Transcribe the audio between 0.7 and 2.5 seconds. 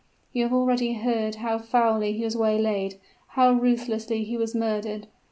heard how foully he was